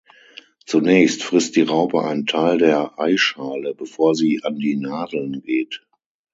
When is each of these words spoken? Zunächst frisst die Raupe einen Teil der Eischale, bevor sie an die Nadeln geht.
Zunächst 0.65 1.21
frisst 1.21 1.55
die 1.55 1.61
Raupe 1.61 2.01
einen 2.03 2.25
Teil 2.25 2.57
der 2.57 2.97
Eischale, 2.97 3.75
bevor 3.75 4.15
sie 4.15 4.41
an 4.43 4.55
die 4.57 4.75
Nadeln 4.75 5.43
geht. 5.43 5.83